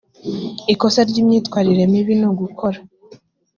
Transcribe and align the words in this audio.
ikosa 0.73 1.01
ry 1.09 1.17
imyitwarire 1.21 1.83
mibi 1.93 2.13
ni 2.19 2.25
ugukora 2.29 2.79